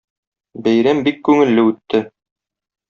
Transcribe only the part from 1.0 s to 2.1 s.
бик күңелле үтте.